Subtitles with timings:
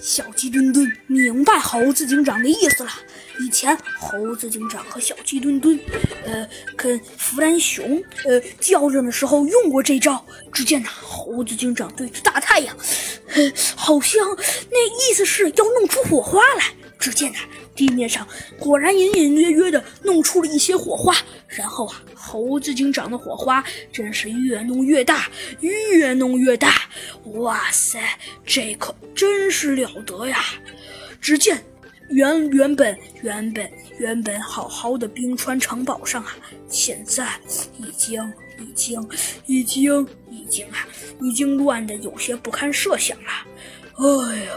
[0.00, 2.90] 小鸡墩墩明白猴子警长的意思了。
[3.40, 5.78] 以前猴子警长和小鸡墩墩，
[6.24, 10.24] 呃，跟弗兰熊，呃，较量的时候用过这招。
[10.52, 12.76] 只见呐，猴子警长对着大太阳，
[13.28, 14.22] 呃，好像
[14.70, 16.75] 那意思是要弄出火花来。
[16.98, 17.38] 只见呐，
[17.74, 18.26] 地面上
[18.58, 21.14] 果然隐隐约约的弄出了一些火花。
[21.46, 25.28] 然后啊，猴子警长的火花真是越弄越大，
[25.60, 26.88] 越弄越大。
[27.34, 28.00] 哇塞，
[28.44, 30.44] 这可真是了得呀！
[31.20, 31.62] 只见。
[32.08, 33.68] 原原本原本
[33.98, 36.36] 原本好好的冰川城堡上啊，
[36.68, 37.28] 现在
[37.78, 38.22] 已经
[38.60, 39.08] 已经
[39.46, 40.86] 已经已经啊，
[41.20, 43.30] 已经乱的有些不堪设想了。
[43.98, 44.52] 哎呀，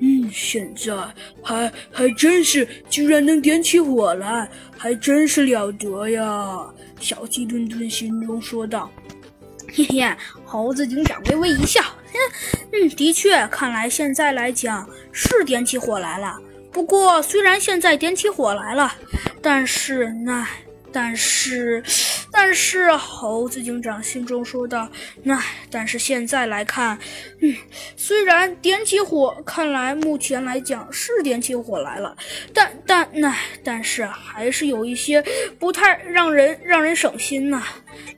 [0.00, 0.94] 嗯，现在
[1.42, 6.66] 还还真是居然能点起火来，还真是了得呀！
[7.00, 8.90] 小鸡墩墩心中说道。
[9.74, 11.80] 嘿嘿，猴子警长微微一笑，
[12.72, 16.38] 嗯，的确，看来现在来讲是点起火来了。
[16.70, 18.94] 不过，虽然现在点起火来了，
[19.42, 20.46] 但是那，
[20.92, 21.82] 但是，
[22.30, 24.88] 但是，猴子警长心中说道
[25.22, 26.98] ：“那，但是现在来看，
[27.40, 27.54] 嗯，
[27.96, 32.16] 虽然点起火，看来目前来讲是点起火来了，
[32.52, 35.22] 但但那，但是还是有一些
[35.58, 37.62] 不太让人让人省心呐。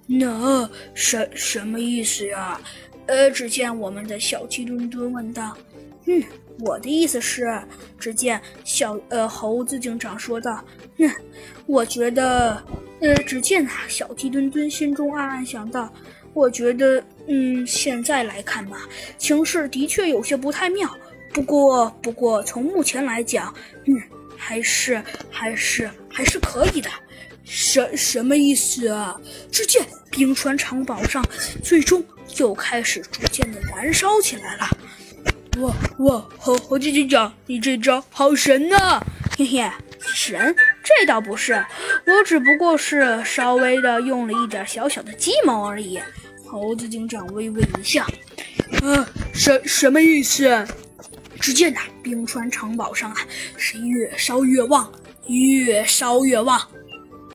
[0.06, 2.61] 那什什么意思呀？
[3.06, 5.56] 呃，只见我们的小鸡墩墩问道
[6.06, 6.22] ：“嗯。”
[6.61, 7.47] 我的意思是，
[8.00, 10.61] 只见小呃猴子警长说道
[10.98, 11.09] ：“嗯，
[11.67, 12.61] 我觉得，
[13.01, 15.93] 呃，只见啊，小鸡墩墩心中暗暗想到，
[16.33, 20.89] 我觉得，嗯，现在来看吧，情势的确有些不太妙。
[21.33, 23.55] 不过，不过从目前来讲，
[23.87, 23.95] 嗯，
[24.37, 26.91] 还是还是还是可以的。
[27.45, 29.19] 什什么意思啊？
[29.51, 31.25] 只见冰川城堡上，
[31.62, 32.05] 最终
[32.37, 34.69] 又开始逐渐的燃烧起来了。”
[35.61, 39.01] 哇哇，猴猴子警长，你这招好神呐！
[39.37, 40.55] 嘿嘿，神？
[40.85, 41.65] 这倒不是，
[42.09, 46.00] 我只不过是稍微的用了一点小小的计谋而已。
[46.47, 48.03] 猴子警长微微一笑，
[48.83, 50.66] 啊，什什么意思？
[51.38, 53.16] 只见呐，冰川城堡上啊，
[53.59, 54.91] 是越烧越旺，
[55.27, 56.59] 越烧越旺。